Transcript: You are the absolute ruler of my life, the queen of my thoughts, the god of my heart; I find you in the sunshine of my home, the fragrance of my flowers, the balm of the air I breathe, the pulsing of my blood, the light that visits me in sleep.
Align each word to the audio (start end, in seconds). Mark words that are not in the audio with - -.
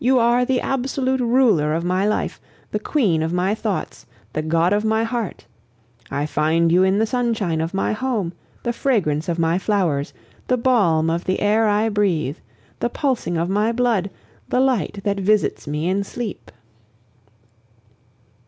You 0.03 0.17
are 0.17 0.45
the 0.45 0.61
absolute 0.61 1.19
ruler 1.19 1.75
of 1.75 1.83
my 1.83 2.07
life, 2.07 2.41
the 2.71 2.79
queen 2.79 3.21
of 3.21 3.31
my 3.31 3.53
thoughts, 3.53 4.07
the 4.33 4.41
god 4.41 4.73
of 4.73 4.83
my 4.83 5.03
heart; 5.03 5.45
I 6.09 6.25
find 6.25 6.71
you 6.71 6.81
in 6.81 6.97
the 6.97 7.05
sunshine 7.05 7.61
of 7.61 7.75
my 7.75 7.91
home, 7.93 8.33
the 8.63 8.73
fragrance 8.73 9.29
of 9.29 9.37
my 9.37 9.59
flowers, 9.59 10.11
the 10.47 10.57
balm 10.57 11.11
of 11.11 11.25
the 11.25 11.39
air 11.39 11.67
I 11.67 11.87
breathe, 11.89 12.37
the 12.79 12.89
pulsing 12.89 13.37
of 13.37 13.47
my 13.47 13.71
blood, 13.71 14.09
the 14.49 14.59
light 14.59 15.01
that 15.03 15.19
visits 15.19 15.67
me 15.67 15.87
in 15.87 16.03
sleep. 16.03 16.49